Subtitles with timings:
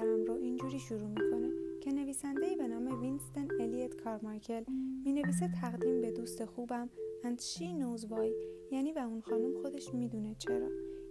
[0.00, 1.50] مادرم رو اینجوری شروع می‌کنه
[1.80, 4.64] که نویسنده به نام وینستن الیت کارمایکل
[5.04, 6.90] می نویسه تقدیم به دوست خوبم
[7.22, 8.30] and she knows why
[8.72, 10.68] یعنی و اون خانم خودش می‌دونه چرا.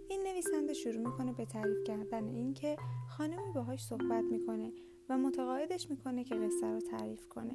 [0.08, 2.76] این نویسنده شروع می‌کنه به تعریف کردن اینکه
[3.08, 4.72] خانمی باهاش صحبت می‌کنه
[5.08, 7.54] و متقاعدش می‌کنه که قصه رو تعریف کنه.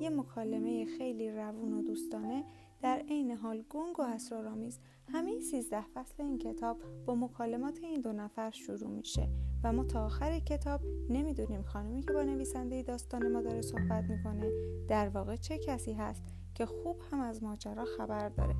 [0.00, 2.44] یه مکالمه خیلی روون و دوستانه
[2.84, 8.12] در عین حال گنگ و اسرارآمیز همه سیزده فصل این کتاب با مکالمات این دو
[8.12, 9.28] نفر شروع میشه
[9.64, 10.80] و ما تا آخر کتاب
[11.10, 14.50] نمی‌دونیم خانمی که با نویسنده داستان ما داره صحبت می‌کنه
[14.88, 18.54] در واقع چه کسی هست که خوب هم از ماجرا خبر داره.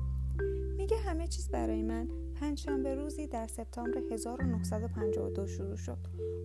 [0.77, 2.07] میگه همه چیز برای من.
[2.35, 5.97] پنجشنبه روزی در سپتامبر 1952 شروع شد.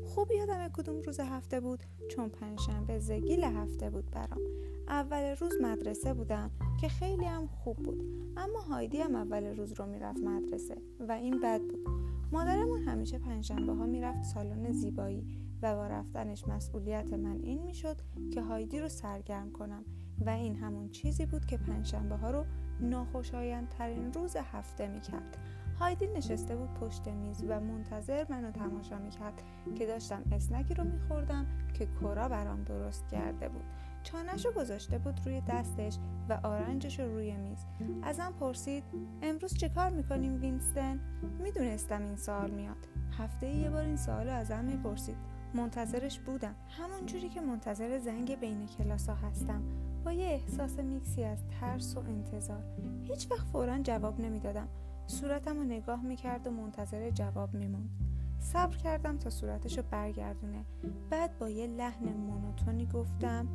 [0.05, 4.41] خوب یادم کدوم روز هفته بود؟ چون پنجشنبه زگیل هفته بود برام.
[4.89, 8.05] اول روز مدرسه بودم که خیلی هم خوب بود.
[8.37, 10.77] اما هایدی هم اول روز رو می‌رفت مدرسه
[11.09, 11.87] و این بد بود.
[12.33, 15.27] مادرمون همیشه پنجشنبه ها می‌رفت سالن زیبایی
[15.63, 17.97] و با رفتنش مسئولیت من این می‌شد
[18.33, 19.85] که هایدی رو سرگرم کنم
[20.27, 22.45] و این همون چیزی بود که پنجشنبه ها رو
[22.83, 25.37] ناخوشایندترین روز هفته می‌کرد.
[25.81, 29.43] هایدی نشسته بود پشت میز و منتظر منو تماشا می‌کرد
[29.75, 33.65] که داشتم اسنکی رو میخوردم که کورا برام درست کرده بود.
[34.03, 37.65] چانش رو گذاشته بود روی دستش و آرنجش رو روی میز.
[38.03, 38.85] ازم پرسید
[39.23, 41.01] امروز چه کار می‌کنیم وینستن؟
[41.43, 42.89] می‌دونستم این سوال میاد.
[43.19, 45.17] هفته یه بار این سوال رو ازم می‌پرسید.
[45.55, 46.55] منتظرش بودم.
[46.69, 49.63] همون جوری که منتظر زنگ بین کلاس ها هستم.
[50.05, 52.65] با یه احساس میکسی از ترس و انتظار.
[53.03, 54.69] هیچ وقت فورا جواب نمی‌دادم.
[55.07, 57.91] صورتم رو نگاه می‌کرد و منتظر جواب میموند.
[58.39, 60.65] صبر کردم تا صورتش رو برگردونه.
[61.11, 63.49] بعد با یه لحن مونوتونی گفتم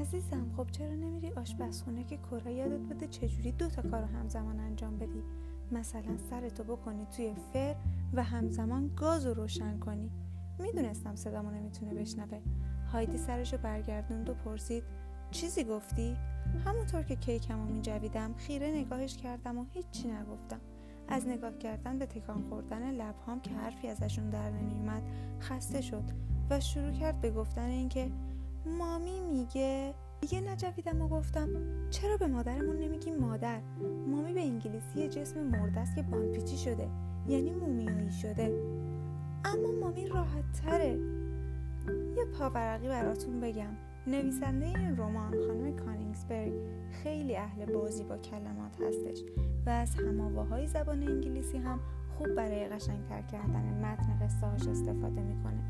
[0.00, 4.98] عزیزم خب چرا نمیری آشپزخونه که کورا یادت بده چجوری دوتا کار رو همزمان انجام
[4.98, 5.22] بدی؟
[5.72, 7.74] مثلا سرتو بکنی توی فر
[8.14, 10.10] و همزمان گاز رو روشن کنی.
[10.62, 12.40] می‌دونستم صدامو نمی‌تونه بشنوه.
[12.92, 14.84] هایدی سرشو برگردوند و پرسید
[15.30, 16.16] چیزی گفتی؟
[16.64, 20.60] همونطور که کیکمو میجویدم خیره نگاهش کردم و هیچی نگفتم.
[21.08, 25.02] از نگاه کردن به تکان خوردن لبهام که حرفی ازشون در نمیومد
[25.40, 26.04] خسته شد
[26.50, 28.10] و شروع کرد به گفتن اینکه
[28.78, 31.48] مامی میگه دیگه نجویدم و گفتم
[31.90, 33.60] چرا به مادرمون نمیگی مادر؟
[34.08, 36.88] مامی به انگلیسی جسم مرده است که بانپیچی شده
[37.28, 38.50] یعنی مومیایی شده.
[39.44, 40.98] اما مامی راحت تره.
[42.16, 43.76] یه پاورقی براتون بگم.
[44.06, 46.52] نویسنده این رمان خانم کانینگسبرگ
[47.02, 49.22] خیلی اهل بازی با کلمات هستش
[49.66, 51.80] و از هماواهای زبان انگلیسی هم
[52.18, 55.62] خوب برای قشنگتر کردن متن قصه استفاده می‌کنه.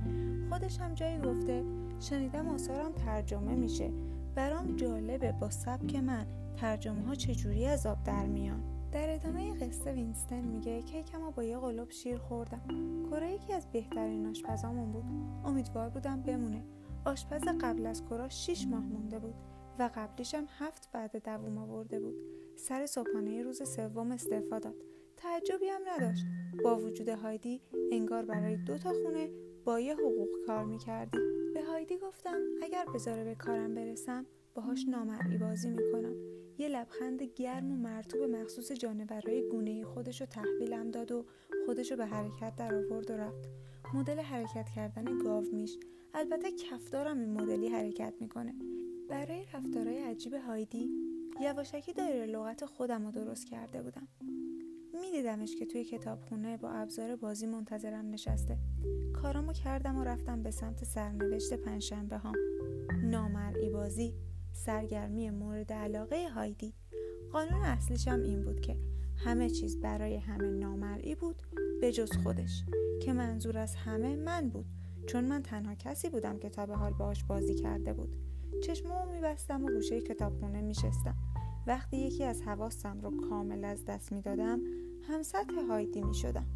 [0.50, 1.64] خودش هم جایی گفته
[2.00, 3.90] شنیدم آثارم ترجمه میشه.
[4.34, 8.71] برام جالبه با سبک من ترجمه ها چجوری از آب در میان.
[8.92, 12.62] در ادامه قصه وینستن میگه کیکمو با یه قلوب شیر خوردم.
[13.10, 15.04] کره یکی از بهترین آشپزامون بود.
[15.44, 16.64] امیدوار بودم بمونه.
[17.04, 19.34] آشپز قبل از کرا 6 ماه مونده بود
[19.78, 22.14] و قبلیشم هفت بعد دووم آورده بود.
[22.56, 24.76] سر صبحانه روز سوم استعفا داد.
[25.16, 26.24] تعجبی هم نداشت.
[26.64, 27.60] با وجود هایدی
[27.92, 29.30] انگار برای دو تا خونه
[29.64, 31.18] با یه حقوق کار می‌کردی.
[31.54, 36.41] به هایدی گفتم اگر بذاره به کارم برسم باهاش نامرئی بازی می‌کنم.
[36.62, 41.24] یه لبخند گرم و مرتوب مخصوص جانورای گونه خودش رو تحویلم داد و
[41.66, 43.48] خودش رو به حرکت در آورد و رفت.
[43.94, 45.78] مدل حرکت کردن گاو میش
[46.14, 48.54] البته کفدارم این مدلی حرکت می‌کنه.
[49.08, 50.90] برای رفتارهای عجیب هایدی
[51.40, 54.08] یواشکی دایره لغت خودم رو درست کرده بودم.
[55.00, 58.58] میدیدمش که توی کتابخونه با ابزار بازی منتظرم نشسته.
[59.22, 62.32] کارامو کردم و رفتم به سمت سرنوشت پنجشنبه ها
[63.02, 64.14] نامرئی بازی.
[64.52, 66.74] سرگرمی مورد علاقه هایدی.
[67.32, 68.76] قانون اصلیشم این بود که
[69.16, 71.42] همه چیز برای همه نامرئی بود
[71.80, 72.64] به جز خودش
[73.02, 74.66] که منظور از همه من بود
[75.06, 78.16] چون من تنها کسی بودم که تا به حال باهاش بازی کرده بود.
[78.62, 81.14] چشممو میبستم و گوشه کتابخونه میشستم.
[81.66, 84.60] وقتی یکی از حواستم رو کامل از دست می‌دادم
[85.08, 86.46] هم سطح هایدی می‌شدم.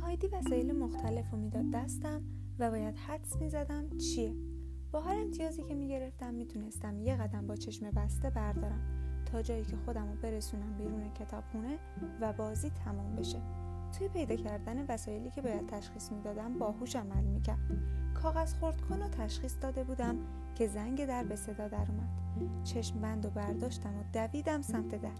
[0.00, 2.22] هایدی وسایل مختلف رو می‌داد دستم
[2.58, 4.34] و باید حدس می‌زدم چیه.
[4.94, 8.80] با هر امتیازی که می‌گرفتم می‌تونستم یه قدم با چشم بسته بردارم
[9.32, 11.78] تا جایی که خودم رو برسونم بیرون کتابخونه
[12.20, 13.38] و بازی تمام بشه.
[13.98, 17.58] توی پیدا کردن وسایلی که باید تشخیص می‌دادم باهوش عمل می‌کرد.
[18.22, 20.16] کاغذ خورد کن و تشخیص داده بودم
[20.54, 22.64] که زنگ در به صدا در اومد.
[22.64, 25.10] چشم بند و برداشتم و دویدم سمت در.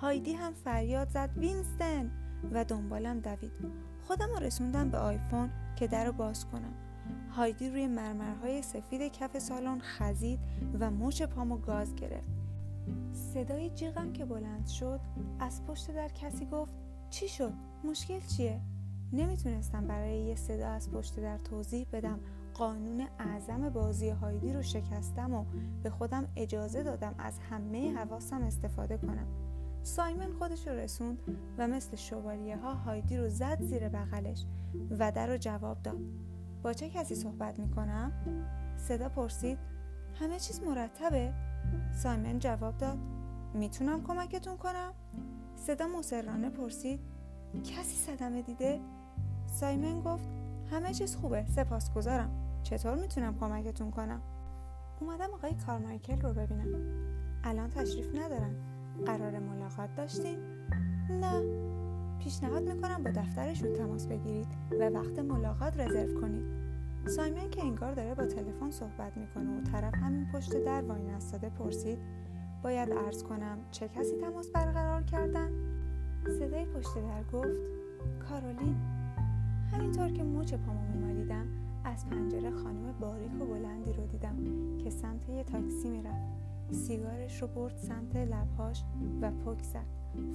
[0.00, 2.10] هایدی هم فریاد زد وینستن!
[2.52, 3.52] و دنبالم دوید.
[4.02, 6.74] خودم رسوندم به آیفون که در رو باز کنم.
[7.36, 10.40] هایدی روی مرمرهای سفید کف سالن خزید
[10.80, 12.28] و مچ پامو گاز گرفت
[13.12, 15.00] صدای جیغم که بلند شد
[15.40, 16.74] از پشت در کسی گفت
[17.10, 17.52] چی شد؟
[17.84, 18.60] مشکل چیه؟
[19.12, 22.20] نمی‌تونستم برای یه صدا از پشت در توضیح بدم
[22.54, 25.44] قانون اعظم بازی هایدی رو شکستم و
[25.82, 29.26] به خودم اجازه دادم از همه حواسم استفاده کنم
[29.82, 31.18] سایمن خودش رو رسوند
[31.58, 34.44] و مثل شوالیه ها هایدی رو زد زیر بغلش
[34.98, 36.00] و در رو جواب داد
[36.72, 38.12] چه کسی صحبت می‌کنم؟
[38.76, 39.58] صدا پرسید
[40.20, 41.32] همه چیز مرتبه؟
[41.92, 42.98] سایمن جواب داد
[43.54, 44.92] می‌تونم کمکتون کنم؟
[45.56, 47.00] صدا مصرانه پرسید
[47.64, 48.80] کسی صدمه دیده؟
[49.46, 50.28] سایمن گفت
[50.70, 52.30] همه چیز خوبه سپاسگزارم
[52.62, 54.20] چطور می‌تونم کمکتون کنم؟
[55.00, 56.68] اومدم آقای کارمایکل رو ببینم
[57.44, 58.54] الان تشریف ندارن
[59.06, 60.38] قرار ملاقات داشتین؟
[61.10, 61.42] نه
[62.18, 64.46] پیشنهاد می‌کنم با دفترشون تماس بگیرید
[64.80, 66.44] و وقت ملاقات رزرو کنید.
[67.06, 71.48] سایمن که انگار داره با تلفن صحبت می‌کنه و طرف همین پشت در وای نستاده
[71.48, 71.98] پرسید
[72.62, 75.50] باید عرض کنم چه کسی تماس برقرار کردن؟
[76.38, 77.60] صدای پشت در گفت
[78.28, 78.76] کارولین.
[79.72, 81.46] همینطور که مچ پامو میمالیدم
[81.84, 84.36] از پنجره خانم باریک و بلندی رو دیدم
[84.84, 86.45] که سمت یه تاکسی می‌رفت.
[86.70, 88.82] سیگارش رو برد سمت لبهاش
[89.20, 89.86] و پک زد.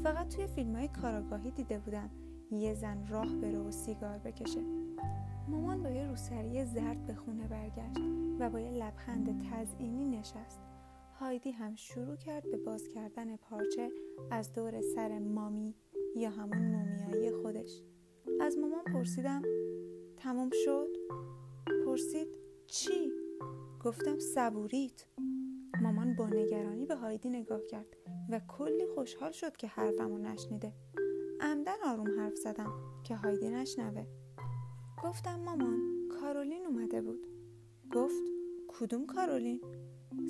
[0.04, 2.10] فقط توی فیلم های کاراگاهی دیده بودم
[2.52, 4.62] یه زن راه بره و سیگار بکشه.
[5.48, 8.00] مامان با یه روسری زرد به خونه برگشت
[8.40, 10.62] و با یه لبخند تزئینی نشست.
[11.20, 13.90] هایدی هم شروع کرد به باز کردن پارچه
[14.32, 15.76] از دور سر مامی
[16.16, 17.82] یا همون مومیایی خودش.
[18.42, 19.42] از مامان پرسیدم
[20.18, 20.88] تموم شد؟
[21.86, 22.28] پرسید
[22.68, 23.12] چی؟
[23.84, 25.06] گفتم صبوریت.
[25.82, 27.98] مامان با نگرانی به هایدی نگاه کرد
[28.30, 30.74] و کلی خوشحال شد که حرفمو نشنیده.
[31.40, 32.74] عمدن آروم حرف زدم
[33.04, 34.06] که هایدی نشنوه.
[35.04, 35.80] گفتم مامان
[36.22, 37.28] کارولین اومده بود.
[37.94, 38.24] گفت
[38.68, 39.62] کدوم کارولین؟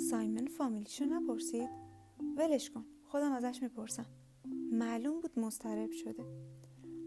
[0.09, 1.69] سایمن فامیلیشو نپرسید.
[2.38, 4.05] ولش کن خودم ازش می‌پرسم.
[4.71, 6.25] معلوم بود مضطرب شده.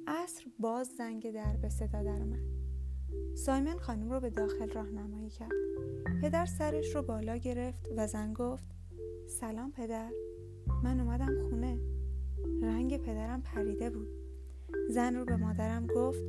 [0.07, 2.55] عصر باز زنگ در به صدا در اومد.
[3.37, 5.53] سایمن خانم رو به داخل راهنمایی کرد.
[6.23, 8.65] پدر سرش رو بالا گرفت و زن گفت
[9.27, 10.11] سلام پدر
[10.85, 11.79] من اومدم خونه.
[12.63, 14.09] رنگ پدرم پریده بود.
[14.91, 16.23] زن رو به مادرم گفت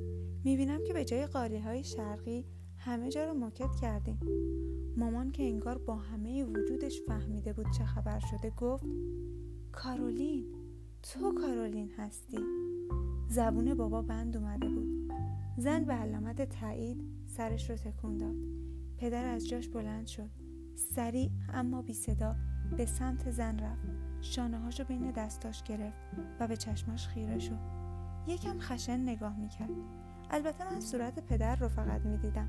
[0.43, 2.45] می‌بینم که به جای قالی های شرقی
[2.77, 4.19] همه جا رو موکت کردیم
[4.97, 8.85] مامان که انگار با همه وجودش فهمیده بود چه خبر شده گفت
[9.71, 10.45] کارولین
[11.01, 12.39] تو کارولین هستی.
[13.29, 15.13] زبون بابا بند اومده بود.
[15.57, 18.45] زن به علامت تایید سرش رو تکون داد.
[18.97, 20.29] پدر از جاش بلند شد.
[20.75, 22.35] سریع اما بی صدا
[22.77, 23.87] به سمت زن رفت.
[24.21, 25.97] شانه رو بین دستاش گرفت
[26.39, 27.59] و به چشماش خیره شد.
[28.27, 29.69] یکم خشن نگاه می‌کرد.
[30.31, 32.47] البته من صورت پدر رو فقط می‌دیدم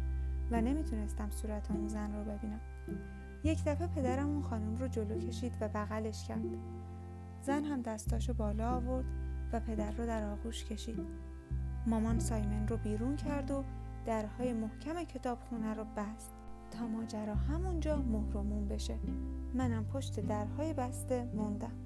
[0.51, 2.61] و نمی‌تونستم صورت اون زن رو ببینم.
[3.45, 6.57] یک دفعه پدرم اون خانم رو جلو کشید و بغلش کرد.
[7.43, 9.05] زن هم دستاشو بالا آورد
[9.53, 10.99] و پدر رو در آغوش کشید.
[11.87, 13.65] مامان سایمن رو بیرون کرد و
[14.07, 16.35] درهای محکم کتابخونه رو بست
[16.71, 18.99] تا ماجرا همونجا مهرمون بشه.
[19.55, 21.86] منم پشت درهای بسته موندم.